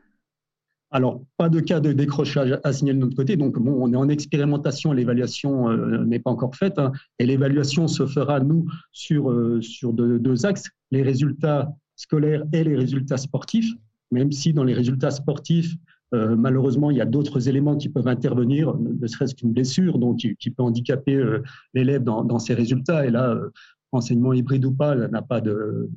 Alors, 0.90 1.21
pas 1.37 1.49
de 1.49 1.61
cas 1.61 1.81
de 1.81 1.93
décrochage 1.93 2.59
à 2.62 2.73
signaler 2.73 2.99
de 2.99 3.05
notre 3.05 3.16
côté. 3.16 3.37
Donc, 3.37 3.59
bon, 3.59 3.76
on 3.81 3.93
est 3.93 3.97
en 3.97 4.09
expérimentation, 4.09 4.93
l'évaluation 4.93 5.69
euh, 5.69 6.05
n'est 6.05 6.21
pas 6.21 6.31
encore 6.31 6.55
faite. 6.55 6.78
Hein. 6.78 6.93
et 7.19 7.26
l'évaluation 7.26 7.88
se 7.88 8.07
fera, 8.07 8.40
nous, 8.40 8.66
sur, 8.93 9.31
euh, 9.31 9.61
sur 9.61 9.93
deux, 9.93 10.47
axes, 10.47 10.71
les 10.93 11.02
résultats 11.02 11.73
scolaires 11.97 12.45
et 12.52 12.62
les 12.62 12.76
résultats 12.76 13.16
sportifs. 13.16 13.73
Même 14.12 14.31
si 14.31 14.52
dans 14.52 14.62
les 14.62 14.75
résultats 14.75 15.11
sportifs, 15.11 15.75
euh, 16.14 16.37
malheureusement, 16.37 16.93
il 16.93 16.99
y 16.99 17.00
a 17.00 17.07
d'autres 17.07 17.49
éléments 17.49 17.76
qui 17.76 17.88
peuvent 17.88 18.07
intervenir, 18.07 18.76
ne 18.78 19.07
serait-ce 19.09 19.35
qu'une 19.35 19.52
blessure, 19.52 19.99
donc 19.99 20.19
qui, 20.19 20.50
peut 20.50 20.62
handicaper 20.62 21.21
l'élève 21.75 22.05
dans, 22.05 22.38
ses 22.38 22.55
résultats. 22.55 23.05
Et 23.05 23.11
là, 23.11 23.37
enseignement 23.90 24.33
hybride 24.33 24.64
ou 24.64 24.73
pas, 24.73 24.95
n'a 24.95 25.23
pas 25.23 25.40
de 25.40 25.90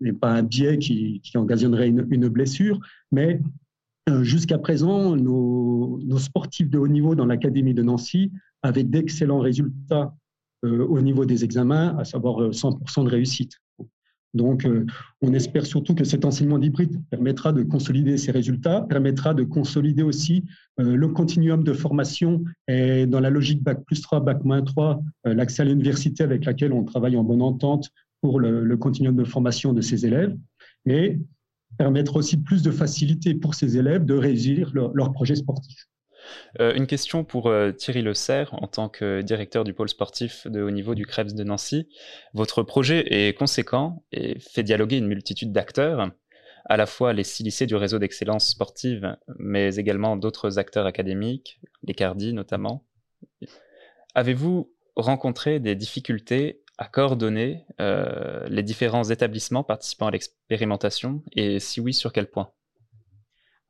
n'est 0.00 0.12
pas 0.12 0.30
un 0.30 0.42
biais 0.42 0.78
qui, 0.78 1.20
occasionnerait 1.34 1.88
une, 1.88 2.28
blessure, 2.28 2.78
mais 3.10 3.40
jusqu'à 4.22 4.58
présent, 4.58 5.16
nos, 5.16 6.00
nos, 6.04 6.18
sportifs 6.18 6.68
de 6.68 6.78
haut 6.78 6.88
niveau 6.88 7.14
dans 7.14 7.26
l'Académie 7.26 7.74
de 7.74 7.82
Nancy 7.82 8.32
avaient 8.62 8.84
d'excellents 8.84 9.40
résultats 9.40 10.14
au 10.62 11.00
niveau 11.02 11.26
des 11.26 11.44
examens, 11.44 11.94
à 11.98 12.04
savoir 12.04 12.50
100% 12.50 13.04
de 13.04 13.10
réussite. 13.10 13.60
Donc, 14.34 14.66
euh, 14.66 14.84
on 15.22 15.32
espère 15.32 15.64
surtout 15.64 15.94
que 15.94 16.04
cet 16.04 16.24
enseignement 16.24 16.58
d'hybride 16.58 17.00
permettra 17.08 17.52
de 17.52 17.62
consolider 17.62 18.18
ces 18.18 18.32
résultats, 18.32 18.82
permettra 18.82 19.32
de 19.32 19.44
consolider 19.44 20.02
aussi 20.02 20.44
euh, 20.80 20.96
le 20.96 21.08
continuum 21.08 21.62
de 21.62 21.72
formation 21.72 22.42
et 22.66 23.06
dans 23.06 23.20
la 23.20 23.30
logique 23.30 23.62
Bac 23.62 23.84
plus 23.84 24.02
3, 24.02 24.20
Bac 24.20 24.44
moins 24.44 24.62
3, 24.62 25.00
euh, 25.26 25.34
l'accès 25.34 25.62
à 25.62 25.64
l'université 25.64 26.24
avec 26.24 26.44
laquelle 26.44 26.72
on 26.72 26.82
travaille 26.82 27.16
en 27.16 27.22
bonne 27.22 27.42
entente 27.42 27.88
pour 28.20 28.40
le, 28.40 28.76
continuum 28.76 29.14
de 29.14 29.24
formation 29.24 29.72
de 29.72 29.82
ces 29.82 30.06
élèves, 30.06 30.34
mais 30.86 31.18
permettre 31.78 32.16
aussi 32.16 32.36
plus 32.36 32.62
de 32.62 32.70
facilité 32.70 33.34
pour 33.34 33.54
ces 33.54 33.76
élèves 33.76 34.04
de 34.04 34.14
réussir 34.14 34.70
leur, 34.74 34.92
leur 34.94 35.12
projet 35.12 35.34
sportif. 35.34 35.88
Euh, 36.60 36.74
une 36.74 36.86
question 36.86 37.24
pour 37.24 37.48
euh, 37.48 37.72
Thierry 37.72 38.02
Le 38.02 38.14
Serre, 38.14 38.54
en 38.54 38.66
tant 38.66 38.88
que 38.88 39.22
directeur 39.22 39.64
du 39.64 39.74
pôle 39.74 39.88
sportif 39.88 40.46
de 40.46 40.62
haut 40.62 40.70
niveau 40.70 40.94
du 40.94 41.06
Krebs 41.06 41.34
de 41.34 41.44
Nancy. 41.44 41.88
Votre 42.32 42.62
projet 42.62 43.04
est 43.12 43.34
conséquent 43.34 44.04
et 44.12 44.38
fait 44.38 44.62
dialoguer 44.62 44.96
une 44.96 45.06
multitude 45.06 45.52
d'acteurs, 45.52 46.10
à 46.66 46.76
la 46.76 46.86
fois 46.86 47.12
les 47.12 47.24
six 47.24 47.42
lycées 47.42 47.66
du 47.66 47.76
réseau 47.76 47.98
d'excellence 47.98 48.48
sportive, 48.48 49.16
mais 49.38 49.76
également 49.76 50.16
d'autres 50.16 50.58
acteurs 50.58 50.86
académiques, 50.86 51.60
les 51.82 51.94
CARDI 51.94 52.32
notamment. 52.32 52.86
Avez-vous 54.14 54.72
rencontré 54.96 55.60
des 55.60 55.74
difficultés 55.74 56.62
à 56.78 56.86
coordonner 56.86 57.64
euh, 57.80 58.46
les 58.48 58.62
différents 58.62 59.04
établissements 59.04 59.62
participant 59.62 60.08
à 60.08 60.10
l'expérimentation 60.10 61.22
et 61.32 61.60
si 61.60 61.80
oui, 61.80 61.94
sur 61.94 62.12
quel 62.12 62.28
point? 62.28 62.50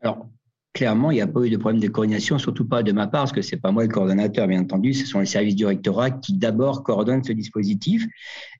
Alors, 0.00 0.28
clairement, 0.72 1.10
il 1.10 1.14
n'y 1.14 1.20
a 1.20 1.26
pas 1.26 1.42
eu 1.44 1.50
de 1.50 1.56
problème 1.56 1.80
de 1.80 1.88
coordination, 1.88 2.38
surtout 2.38 2.66
pas 2.66 2.82
de 2.82 2.92
ma 2.92 3.06
part, 3.06 3.22
parce 3.22 3.32
que 3.32 3.42
ce 3.42 3.54
n'est 3.54 3.60
pas 3.60 3.72
moi 3.72 3.84
le 3.84 3.88
coordonnateur, 3.88 4.46
bien 4.46 4.60
entendu, 4.60 4.94
ce 4.94 5.06
sont 5.06 5.20
les 5.20 5.26
services 5.26 5.54
du 5.54 5.66
rectorat 5.66 6.10
qui 6.10 6.34
d'abord 6.34 6.82
coordonnent 6.82 7.24
ce 7.24 7.32
dispositif. 7.32 8.06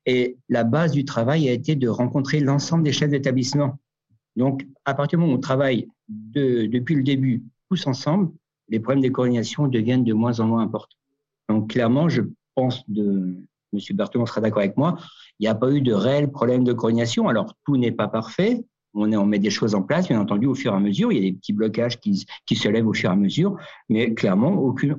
Et 0.06 0.36
la 0.48 0.64
base 0.64 0.92
du 0.92 1.04
travail 1.04 1.48
a 1.48 1.52
été 1.52 1.74
de 1.74 1.88
rencontrer 1.88 2.40
l'ensemble 2.40 2.84
des 2.84 2.92
chefs 2.92 3.10
d'établissement. 3.10 3.78
Donc, 4.36 4.66
à 4.84 4.94
partir 4.94 5.18
du 5.18 5.22
moment 5.22 5.34
où 5.34 5.38
on 5.38 5.40
travaille 5.40 5.88
depuis 6.08 6.94
le 6.94 7.02
début 7.02 7.44
tous 7.70 7.86
ensemble, 7.86 8.30
les 8.68 8.80
problèmes 8.80 9.02
de 9.02 9.08
coordination 9.08 9.68
deviennent 9.68 10.04
de 10.04 10.12
moins 10.12 10.40
en 10.40 10.46
moins 10.46 10.62
importants. 10.62 10.96
Donc, 11.48 11.70
clairement, 11.70 12.08
je 12.08 12.22
pense 12.54 12.88
de 12.88 13.36
M. 13.74 13.96
Berthelon 13.96 14.26
sera 14.26 14.40
d'accord 14.40 14.62
avec 14.62 14.76
moi, 14.76 14.96
il 15.38 15.44
n'y 15.44 15.48
a 15.48 15.54
pas 15.54 15.70
eu 15.70 15.80
de 15.80 15.92
réel 15.92 16.30
problème 16.30 16.64
de 16.64 16.72
coordination. 16.72 17.28
Alors, 17.28 17.54
tout 17.64 17.76
n'est 17.76 17.92
pas 17.92 18.08
parfait, 18.08 18.64
on, 18.94 19.26
met 19.26 19.38
des 19.38 19.50
choses 19.50 19.74
en 19.74 19.82
place, 19.82 20.08
bien 20.08 20.20
entendu, 20.20 20.46
au 20.46 20.54
fur 20.54 20.72
et 20.72 20.76
à 20.76 20.80
mesure. 20.80 21.12
Il 21.12 21.16
y 21.16 21.18
a 21.18 21.30
des 21.30 21.36
petits 21.36 21.52
blocages 21.52 21.98
qui, 22.00 22.16
se 22.16 22.68
lèvent 22.68 22.86
au 22.86 22.94
fur 22.94 23.10
et 23.10 23.12
à 23.12 23.16
mesure, 23.16 23.56
mais 23.88 24.14
clairement, 24.14 24.52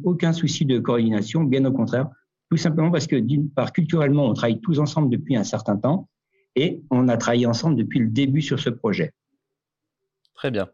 aucun, 0.04 0.34
souci 0.34 0.66
de 0.66 0.80
coordination, 0.80 1.44
bien 1.44 1.64
au 1.66 1.72
contraire. 1.72 2.10
Tout 2.52 2.58
simplement 2.58 2.92
parce 2.92 3.08
que, 3.08 3.16
d'une 3.16 3.50
part, 3.50 3.72
culturellement, 3.72 4.26
on 4.28 4.34
travaille 4.34 4.60
tous 4.62 4.80
ensemble 4.80 5.10
depuis 5.10 5.36
un 5.36 5.44
certain 5.44 5.78
temps 5.78 6.10
et 6.56 6.84
on 6.92 7.08
a 7.08 7.18
travaillé 7.18 7.46
ensemble 7.46 7.76
depuis 7.76 8.00
le 8.00 8.08
début 8.08 8.42
sur 8.42 8.60
ce 8.60 8.70
projet. 8.70 9.12
Très 10.36 10.52
bien. 10.52 10.70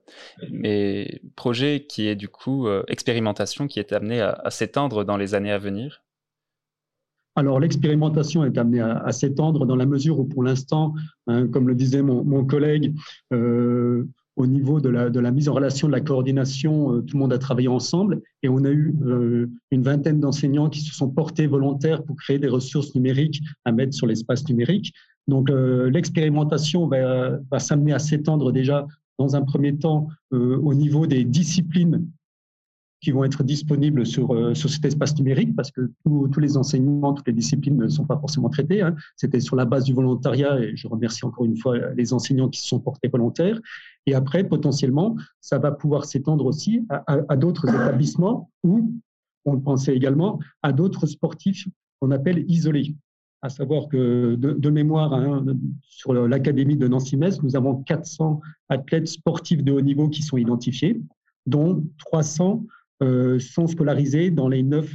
Mais 0.50 1.22
projet 1.36 1.86
qui 1.88 2.08
est 2.08 2.16
du 2.16 2.28
coup 2.28 2.68
euh, 2.68 2.84
expérimentation 2.88 3.68
qui 3.68 3.80
est 3.80 3.94
amené 3.94 4.20
à 4.20 4.50
s'étendre 4.50 5.04
dans 5.06 5.18
les 5.18 5.36
années 5.36 5.52
à 5.52 5.60
venir? 5.60 6.02
Alors 7.36 7.60
l'expérimentation 7.60 8.44
est 8.44 8.58
amenée 8.58 8.82
à, 8.82 9.12
s'étendre 9.12 9.66
dans 9.66 9.76
la 9.76 9.86
mesure 9.86 10.20
où 10.20 10.26
pour 10.26 10.44
l'instant, 10.44 10.94
hein, 11.28 11.48
comme 11.48 11.68
le 11.68 11.76
disait 11.76 12.02
mon, 12.02 12.46
collègue, 12.46 12.94
euh, 13.34 14.06
au 14.36 14.48
niveau 14.48 14.82
de 14.82 14.90
la, 14.90 15.32
mise 15.32 15.48
en 15.48 15.54
relation, 15.54 15.88
de 15.88 15.94
la 15.94 16.02
coordination, 16.02 16.94
euh, 16.94 17.02
tout 17.02 17.16
le 17.16 17.20
monde 17.20 17.34
a 17.34 17.38
travaillé 17.38 17.68
ensemble 17.68 18.22
et 18.44 18.50
on 18.50 18.64
a 18.66 18.70
eu 18.70 18.96
euh, 19.06 19.48
une 19.72 19.84
vingtaine 19.84 20.20
d'enseignants 20.20 20.70
qui 20.70 20.82
se 20.82 20.94
sont 20.94 21.10
portés 21.10 21.48
volontaires 21.48 22.04
pour 22.04 22.18
créer 22.18 22.40
des 22.40 22.50
ressources 22.50 22.94
numériques 22.96 23.42
à 23.64 23.72
mettre 23.72 23.94
sur 23.94 24.08
l'espace 24.08 24.48
numérique. 24.50 24.94
Donc 25.28 25.50
l'expérimentation 25.52 26.88
va, 26.88 27.38
va 27.52 27.60
s'amener 27.60 27.94
à 27.94 28.00
s'étendre 28.00 28.52
déjà 28.52 28.88
dans 29.20 29.36
un 29.36 29.44
premier 29.44 29.78
temps 29.78 30.08
au 30.32 30.74
niveau 30.74 31.06
des 31.06 31.24
disciplines 31.24 32.08
qui 33.02 33.12
vont 33.12 33.24
être 33.24 33.44
disponibles 33.44 34.06
sur, 34.06 34.34
euh, 34.34 34.54
sur 34.54 34.70
cet 34.70 34.86
espace 34.86 35.18
numérique 35.18 35.56
parce 35.56 35.72
que 35.72 35.92
tous 36.06 36.40
les 36.40 36.56
enseignements, 36.56 37.14
toutes 37.14 37.28
les 37.28 37.34
disciplines 37.34 37.76
ne 37.76 37.88
sont 37.88 38.06
pas 38.06 38.18
forcément 38.18 38.50
traitées. 38.50 38.82
Hein. 38.82 38.96
C'était 39.16 39.40
sur 39.40 39.56
la 39.56 39.66
base 39.66 39.86
du 39.86 39.94
volontariat 39.94 40.60
et 40.60 40.76
je 40.76 40.88
remercie 40.88 41.26
encore 41.26 41.46
une 41.46 41.58
fois 41.58 41.78
les 41.96 42.14
enseignants 42.14 42.48
qui 42.48 42.62
se 42.62 42.68
sont 42.68 42.80
portés 42.80 43.08
volontaires. 43.08 43.60
Et 44.06 44.14
après, 44.14 44.44
potentiellement, 44.44 45.16
ça 45.42 45.58
va 45.58 45.72
pouvoir 45.72 46.06
s'étendre 46.06 46.46
aussi 46.46 46.86
à, 47.08 47.36
d'autres 47.36 47.68
établissements 47.70 48.52
ou, 48.64 48.94
on 49.46 49.54
le 49.54 49.62
pensait 49.62 49.96
également, 49.96 50.40
à 50.62 50.72
d'autres 50.72 51.08
sportifs 51.08 51.68
qu'on 52.00 52.12
appelle 52.12 52.46
isolés. 52.48 52.96
À 53.44 53.50
savoir 53.50 53.88
que 53.88 54.36
de, 54.36 54.70
mémoire, 54.70 55.14
hein, 55.16 55.44
sur 55.82 56.14
l'Académie 56.14 56.78
de 56.78 56.88
Nancy-Metz, 56.88 57.42
nous 57.42 57.56
avons 57.56 57.78
400 57.78 58.40
athlètes 58.70 59.08
sportifs 59.08 59.64
de 59.64 59.72
haut 59.72 59.82
niveau 59.82 60.10
qui 60.10 60.22
sont 60.22 60.38
identifiés, 60.38 61.02
dont 61.48 61.84
300 61.98 62.64
euh, 62.64 62.81
sont 63.40 63.68
scolarisés 63.68 64.32
dans 64.32 64.48
les 64.48 64.64
neuf, 64.64 64.94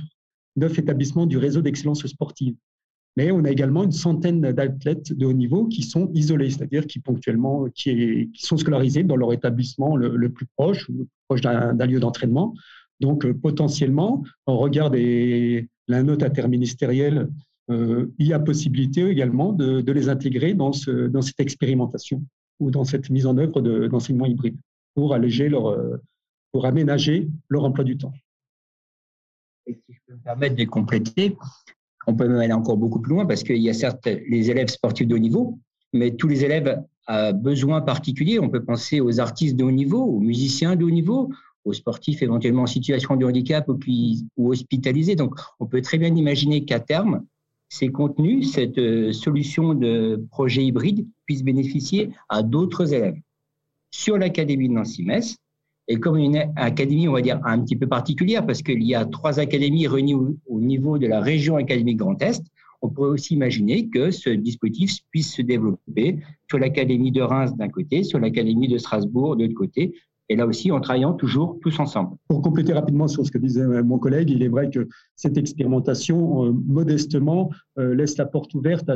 établissements 0.78 1.26
du 1.26 1.38
réseau 1.38 1.60
d'excellence 1.60 2.06
sportive. 2.06 2.54
Mais 3.16 3.30
on 3.30 3.44
a 3.44 3.50
également 3.50 3.82
une 3.82 3.92
centaine 3.92 4.40
d'athlètes 4.40 5.12
de 5.12 5.24
haut 5.24 5.32
niveau 5.32 5.66
qui 5.66 5.82
sont 5.82 6.10
isolés, 6.12 6.50
c'est-à-dire 6.50 6.86
qui 6.86 7.00
ponctuellement 7.00 7.66
qui, 7.74 8.30
sont 8.34 8.58
scolarisés 8.58 9.04
dans 9.04 9.16
leur 9.16 9.32
établissement 9.32 9.96
le, 9.96 10.28
plus 10.28 10.46
proche, 10.56 10.88
le 10.88 11.06
proche 11.26 11.40
d'un 11.40 11.86
lieu 11.86 11.98
d'entraînement. 11.98 12.54
Donc 13.00 13.24
euh, 13.24 13.32
potentiellement, 13.34 14.22
en 14.44 14.58
regard 14.58 14.90
de 14.90 15.64
la 15.88 16.02
note 16.02 16.22
interministérielle, 16.22 17.28
euh, 17.70 18.06
il 18.18 18.26
y 18.26 18.32
a 18.32 18.38
possibilité 18.38 19.06
également 19.08 19.52
de, 19.52 19.80
de 19.80 19.92
les 19.92 20.08
intégrer 20.08 20.54
dans, 20.54 20.72
ce, 20.72 21.08
dans, 21.08 21.22
cette 21.22 21.40
expérimentation 21.40 22.22
ou 22.60 22.70
dans 22.70 22.84
cette 22.84 23.10
mise 23.10 23.26
en 23.26 23.36
œuvre 23.38 23.60
d'enseignement 23.88 24.26
hybride 24.26 24.56
pour 24.94 25.14
alléger 25.14 25.48
leur, 25.48 25.76
pour 26.56 26.64
aménager 26.64 27.28
leur 27.50 27.64
emploi 27.64 27.84
du 27.84 27.98
temps. 27.98 28.14
Et 29.66 29.74
si 29.74 29.92
je 29.92 29.98
peux 30.06 30.14
me 30.14 30.22
permettre 30.22 30.56
de 30.56 30.64
compléter, 30.64 31.36
on 32.06 32.16
peut 32.16 32.26
même 32.26 32.38
aller 32.38 32.54
encore 32.54 32.78
beaucoup 32.78 32.98
plus 32.98 33.12
loin 33.12 33.26
parce 33.26 33.42
qu'il 33.42 33.58
y 33.58 33.68
a 33.68 33.74
certes 33.74 34.06
les 34.06 34.50
élèves 34.50 34.68
sportifs 34.68 35.06
de 35.06 35.14
haut 35.14 35.18
niveau, 35.18 35.58
mais 35.92 36.12
tous 36.12 36.28
les 36.28 36.46
élèves 36.46 36.82
à 37.06 37.34
besoins 37.34 37.82
particuliers. 37.82 38.38
On 38.40 38.48
peut 38.48 38.64
penser 38.64 39.00
aux 39.00 39.20
artistes 39.20 39.54
de 39.54 39.64
haut 39.64 39.70
niveau, 39.70 40.02
aux 40.02 40.18
musiciens 40.18 40.76
de 40.76 40.84
haut 40.86 40.90
niveau, 40.90 41.30
aux 41.66 41.74
sportifs 41.74 42.22
éventuellement 42.22 42.62
en 42.62 42.66
situation 42.66 43.16
de 43.16 43.26
handicap 43.26 43.68
ou, 43.68 43.78
ou 44.38 44.50
hospitalisés. 44.50 45.14
Donc, 45.14 45.38
on 45.60 45.66
peut 45.66 45.82
très 45.82 45.98
bien 45.98 46.16
imaginer 46.16 46.64
qu'à 46.64 46.80
terme, 46.80 47.22
ces 47.68 47.88
contenus, 47.88 48.50
cette 48.50 48.78
euh, 48.78 49.12
solution 49.12 49.74
de 49.74 50.24
projet 50.30 50.64
hybride 50.64 51.06
puisse 51.26 51.42
bénéficier 51.42 52.12
à 52.30 52.42
d'autres 52.42 52.94
élèves. 52.94 53.20
Sur 53.90 54.16
l'Académie 54.16 54.70
de 54.70 54.72
Nancy-Metz, 54.72 55.36
et 55.88 55.98
comme 55.98 56.16
une 56.16 56.42
académie, 56.56 57.08
on 57.08 57.12
va 57.12 57.20
dire, 57.20 57.40
un 57.44 57.60
petit 57.60 57.76
peu 57.76 57.86
particulière, 57.86 58.44
parce 58.44 58.62
qu'il 58.62 58.82
y 58.82 58.94
a 58.94 59.04
trois 59.04 59.38
académies 59.38 59.86
réunies 59.86 60.14
au, 60.14 60.60
niveau 60.60 60.98
de 60.98 61.06
la 61.06 61.20
région 61.20 61.56
académique 61.56 61.98
Grand 61.98 62.20
Est, 62.20 62.44
on 62.82 62.88
pourrait 62.88 63.10
aussi 63.10 63.34
imaginer 63.34 63.88
que 63.88 64.10
ce 64.10 64.30
dispositif 64.30 64.98
puisse 65.10 65.32
se 65.32 65.42
développer 65.42 66.18
sur 66.48 66.58
l'académie 66.58 67.12
de 67.12 67.22
Reims 67.22 67.56
d'un 67.56 67.68
côté, 67.68 68.02
sur 68.02 68.18
l'académie 68.18 68.68
de 68.68 68.78
Strasbourg 68.78 69.36
de 69.36 69.44
l'autre 69.44 69.54
côté, 69.54 69.94
et 70.28 70.36
là 70.36 70.46
aussi 70.46 70.72
en 70.72 70.80
travaillant 70.80 71.14
toujours 71.14 71.58
tous 71.62 71.78
ensemble. 71.78 72.16
Pour 72.28 72.42
compléter 72.42 72.72
rapidement 72.72 73.08
sur 73.08 73.24
ce 73.24 73.30
que 73.30 73.38
disait 73.38 73.64
mon 73.82 73.98
collègue, 73.98 74.30
il 74.30 74.42
est 74.42 74.48
vrai 74.48 74.70
que 74.70 74.88
cette 75.14 75.36
expérimentation, 75.38 76.46
euh, 76.46 76.52
modestement, 76.52 77.50
euh, 77.78 77.94
laisse 77.94 78.16
la 78.16 78.26
porte 78.26 78.52
ouverte 78.54 78.90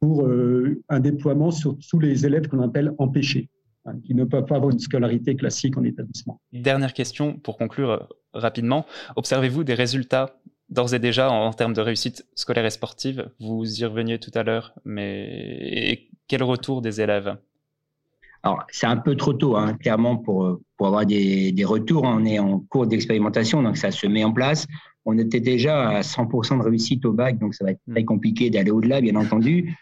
pour 0.00 0.26
euh, 0.26 0.80
un 0.88 1.00
déploiement 1.00 1.50
sur 1.50 1.76
tous 1.90 1.98
les 1.98 2.26
élèves 2.26 2.48
qu'on 2.48 2.60
appelle 2.60 2.94
empêchés. 2.98 3.48
Hein, 3.88 4.00
qui 4.04 4.14
ne 4.14 4.24
peuvent 4.24 4.44
pas 4.44 4.56
avoir 4.56 4.70
une 4.70 4.78
scolarité 4.78 5.34
classique 5.36 5.76
en 5.76 5.84
établissement. 5.84 6.40
Dernière 6.52 6.92
question 6.92 7.34
pour 7.34 7.56
conclure 7.56 7.90
euh, 7.90 7.98
rapidement. 8.34 8.86
Observez-vous 9.16 9.64
des 9.64 9.74
résultats 9.74 10.36
d'ores 10.68 10.94
et 10.94 10.98
déjà 10.98 11.30
en, 11.30 11.52
termes 11.52 11.72
de 11.72 11.80
réussite 11.80 12.26
scolaire 12.34 12.66
et 12.66 12.70
sportive? 12.70 13.30
Vous 13.40 13.80
y 13.80 13.84
reveniez 13.84 14.18
tout 14.18 14.30
à 14.34 14.42
l'heure, 14.42 14.74
mais 14.84 16.08
quel 16.26 16.42
retour 16.42 16.82
des 16.82 17.00
élèves? 17.00 17.36
Alors, 18.42 18.64
c'est 18.70 18.86
un 18.86 18.96
peu 18.96 19.16
trop 19.16 19.32
tôt, 19.32 19.56
hein, 19.56 19.74
clairement, 19.74 20.16
pour, 20.16 20.60
pour 20.76 20.86
avoir 20.86 21.06
des, 21.06 21.50
des, 21.52 21.64
retours. 21.64 22.04
On 22.04 22.24
est 22.24 22.38
en 22.38 22.60
cours 22.60 22.86
d'expérimentation, 22.86 23.62
donc 23.62 23.76
ça 23.76 23.90
se 23.90 24.06
met 24.06 24.22
en 24.22 24.32
place. 24.32 24.66
On 25.04 25.18
était 25.18 25.40
déjà 25.40 25.88
à 25.88 26.00
100% 26.02 26.58
de 26.58 26.62
réussite 26.62 27.04
au 27.04 27.12
bac, 27.12 27.38
donc 27.38 27.54
ça 27.54 27.64
va 27.64 27.72
être 27.72 27.80
très 27.90 28.04
compliqué 28.04 28.50
d'aller 28.50 28.70
au-delà, 28.70 29.00
bien 29.00 29.16
entendu. 29.16 29.74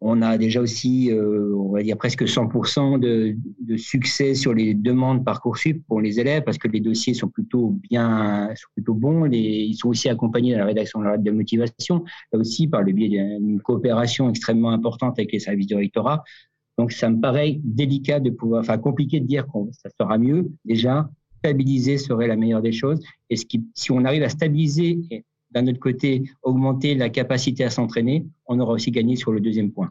On 0.00 0.22
a 0.22 0.38
déjà 0.38 0.60
aussi, 0.60 1.10
euh, 1.10 1.52
on 1.56 1.72
va 1.72 1.82
dire 1.82 1.96
presque 1.96 2.22
100% 2.22 3.00
de, 3.00 3.36
succès 3.76 4.34
sur 4.34 4.54
les 4.54 4.74
demandes 4.74 5.24
Parcoursup 5.24 5.84
pour 5.88 6.00
les 6.00 6.20
élèves 6.20 6.44
parce 6.44 6.56
que 6.56 6.68
les 6.68 6.80
dossiers 6.80 7.14
sont 7.14 7.28
plutôt 7.28 7.76
bien, 7.90 8.48
sont 8.54 8.68
plutôt 8.74 8.94
bons. 8.94 9.24
Ils 9.32 9.74
sont 9.74 9.88
aussi 9.88 10.08
accompagnés 10.08 10.52
dans 10.52 10.60
la 10.60 10.66
rédaction 10.66 11.00
de 11.00 11.06
la 11.06 11.32
motivation, 11.32 12.04
là 12.32 12.38
aussi 12.38 12.68
par 12.68 12.82
le 12.82 12.92
biais 12.92 13.08
d'une 13.08 13.60
coopération 13.60 14.30
extrêmement 14.30 14.70
importante 14.70 15.18
avec 15.18 15.32
les 15.32 15.40
services 15.40 15.66
du 15.66 15.74
rectorat. 15.74 16.22
Donc, 16.78 16.92
ça 16.92 17.10
me 17.10 17.20
paraît 17.20 17.58
délicat 17.64 18.20
de 18.20 18.30
pouvoir, 18.30 18.60
enfin, 18.60 18.78
compliqué 18.78 19.18
de 19.18 19.26
dire 19.26 19.46
que 19.46 19.58
ça 19.72 19.90
sera 20.00 20.16
mieux. 20.16 20.48
Déjà, 20.64 21.10
stabiliser 21.38 21.98
serait 21.98 22.28
la 22.28 22.36
meilleure 22.36 22.62
des 22.62 22.72
choses. 22.72 23.00
Et 23.30 23.36
si 23.74 23.90
on 23.90 24.04
arrive 24.04 24.22
à 24.22 24.28
stabiliser 24.28 25.00
et 25.10 25.24
d'un 25.50 25.66
autre 25.66 25.80
côté 25.80 26.22
augmenter 26.42 26.94
la 26.94 27.08
capacité 27.08 27.64
à 27.64 27.70
s'entraîner, 27.70 28.26
on 28.48 28.58
aura 28.58 28.72
aussi 28.72 28.90
gagné 28.90 29.16
sur 29.16 29.32
le 29.32 29.40
deuxième 29.40 29.70
point. 29.70 29.90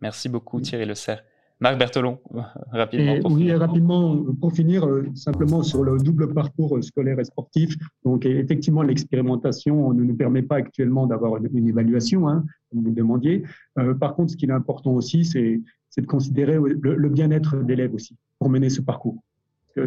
Merci 0.00 0.28
beaucoup 0.28 0.60
Thierry 0.60 0.86
Le 0.86 0.94
Serre. 0.94 1.22
Marc 1.58 1.78
Bertolon, 1.78 2.18
rapidement. 2.70 3.20
Pour 3.20 3.32
oui, 3.32 3.42
finir. 3.42 3.60
rapidement, 3.60 4.24
pour 4.40 4.52
finir, 4.52 4.86
euh, 4.86 5.06
simplement 5.14 5.62
sur 5.62 5.82
le 5.82 5.96
double 5.96 6.34
parcours 6.34 6.82
scolaire 6.84 7.18
et 7.18 7.24
sportif. 7.24 7.74
Donc, 8.04 8.26
effectivement, 8.26 8.82
l'expérimentation 8.82 9.92
ne 9.94 10.04
nous 10.04 10.14
permet 10.14 10.42
pas 10.42 10.56
actuellement 10.56 11.06
d'avoir 11.06 11.36
une, 11.36 11.68
évaluation, 11.68 12.28
hein, 12.28 12.44
comme 12.70 12.80
vous 12.82 12.88
le 12.88 12.94
demandiez. 12.94 13.44
Euh, 13.78 13.94
par 13.94 14.14
contre, 14.14 14.32
ce 14.32 14.36
qui 14.36 14.44
est 14.44 14.50
important 14.50 14.92
aussi, 14.92 15.24
c'est 15.24 15.62
de 15.96 16.06
considérer 16.06 16.58
le, 16.58 17.08
bien-être 17.08 17.56
d'élèves 17.56 17.94
aussi 17.94 18.14
pour 18.38 18.50
mener 18.50 18.68
ce 18.68 18.82
parcours. 18.82 19.16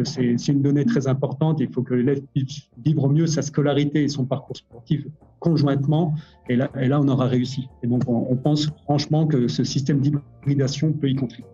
C'est 0.04 0.48
une 0.48 0.62
donnée 0.62 0.84
très 0.84 1.06
importante. 1.06 1.60
Il 1.60 1.72
faut 1.72 1.82
que 1.82 1.94
l'élève 1.94 2.20
puisse 2.34 2.68
vivre 2.84 3.08
mieux 3.08 3.28
sa 3.28 3.42
scolarité 3.42 4.02
et 4.02 4.08
son 4.08 4.24
parcours 4.24 4.56
sportif 4.56 5.04
conjointement. 5.40 6.14
Et 6.48 6.56
là, 6.56 6.70
et 6.80 6.86
là 6.86 7.00
on 7.00 7.08
aura 7.08 7.26
réussi. 7.26 7.68
Et 7.82 7.88
donc, 7.88 8.02
on, 8.06 8.28
on 8.30 8.36
pense 8.36 8.68
franchement 8.84 9.26
que 9.26 9.48
ce 9.48 9.64
système 9.64 10.00
d'hybridation 10.00 10.92
peut 10.92 11.08
y 11.08 11.16
contribuer. 11.16 11.48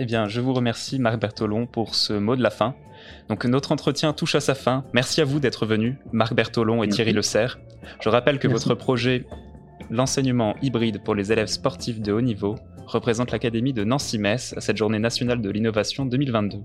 Eh 0.00 0.04
bien, 0.04 0.28
je 0.28 0.40
vous 0.40 0.52
remercie 0.52 0.98
Marc 0.98 1.20
Bertolon 1.20 1.66
pour 1.66 1.94
ce 1.94 2.12
mot 2.12 2.36
de 2.36 2.42
la 2.42 2.50
fin. 2.50 2.74
Donc 3.28 3.44
notre 3.44 3.72
entretien 3.72 4.12
touche 4.12 4.34
à 4.34 4.40
sa 4.40 4.54
fin. 4.54 4.84
Merci 4.92 5.20
à 5.20 5.24
vous 5.24 5.40
d'être 5.40 5.66
venus, 5.66 5.94
Marc 6.12 6.34
Bertolon 6.34 6.82
et 6.82 6.88
Thierry 6.88 7.12
Le 7.12 7.22
Serre. 7.22 7.58
Je 8.00 8.08
rappelle 8.08 8.38
que 8.38 8.48
votre 8.48 8.74
projet 8.74 9.24
L'enseignement 9.90 10.54
hybride 10.60 11.02
pour 11.02 11.14
les 11.14 11.32
élèves 11.32 11.48
sportifs 11.48 12.00
de 12.00 12.12
haut 12.12 12.20
niveau 12.20 12.56
représente 12.86 13.30
l'Académie 13.30 13.72
de 13.72 13.84
Nancy-Metz 13.84 14.54
à 14.56 14.60
cette 14.60 14.76
journée 14.76 14.98
nationale 14.98 15.40
de 15.40 15.48
l'innovation 15.48 16.04
2022. 16.04 16.58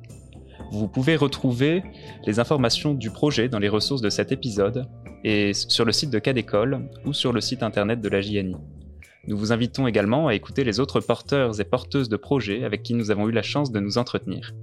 Vous 0.71 0.89
pouvez 0.89 1.15
retrouver 1.15 1.83
les 2.25 2.39
informations 2.39 2.93
du 2.93 3.11
projet 3.11 3.47
dans 3.47 3.59
les 3.59 3.69
ressources 3.69 4.01
de 4.01 4.09
cet 4.09 4.33
épisode 4.33 4.87
et 5.23 5.53
sur 5.53 5.85
le 5.85 5.91
site 5.91 6.09
de 6.09 6.19
Cadécole 6.19 6.89
ou 7.05 7.13
sur 7.13 7.33
le 7.33 7.41
site 7.41 7.63
internet 7.63 8.01
de 8.01 8.09
la 8.09 8.21
JNI. 8.21 8.55
Nous 9.27 9.37
vous 9.37 9.53
invitons 9.53 9.87
également 9.87 10.27
à 10.27 10.35
écouter 10.35 10.63
les 10.63 10.79
autres 10.79 10.99
porteurs 10.99 11.59
et 11.61 11.63
porteuses 11.63 12.09
de 12.09 12.17
projets 12.17 12.65
avec 12.65 12.83
qui 12.83 12.93
nous 12.93 13.09
avons 13.09 13.29
eu 13.29 13.31
la 13.31 13.41
chance 13.41 13.71
de 13.71 13.79
nous 13.79 13.97
entretenir. 13.97 14.53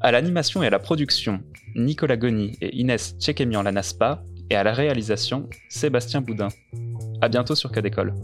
À 0.00 0.12
l'animation 0.12 0.62
et 0.62 0.66
à 0.66 0.70
la 0.70 0.78
production, 0.78 1.40
Nicolas 1.74 2.16
Goni 2.16 2.56
et 2.60 2.76
Inès 2.76 3.16
Tchekemian 3.18 3.62
Lanaspa, 3.62 4.24
et 4.50 4.54
à 4.54 4.64
la 4.64 4.72
réalisation, 4.72 5.48
Sébastien 5.68 6.20
Boudin. 6.20 6.48
À 7.20 7.28
bientôt 7.28 7.54
sur 7.54 7.72
Cadécole. 7.72 8.14